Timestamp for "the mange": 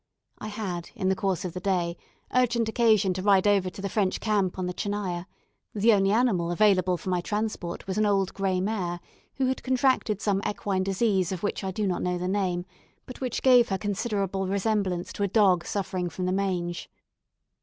16.25-16.89